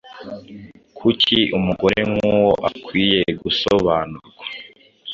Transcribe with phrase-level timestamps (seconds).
[0.97, 4.27] Kuki umugore nkuwo akwiye gusobanurwa